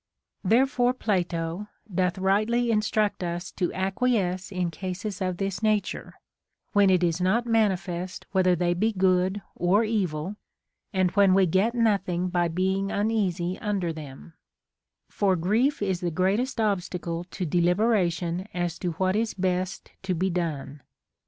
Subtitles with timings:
[0.41, 0.57] 22.
[0.57, 6.15] Therefore Platof doth rightly instruct us to acqui esce in cases of this nature,
[6.73, 10.37] Λvhen it is not manifest whether they be good or evil,
[10.91, 14.33] and when we get nothing by being uneasy under them;
[15.07, 20.31] for grief is the greatest obstacle to deliberation as to what is best to be
[20.31, 20.81] done.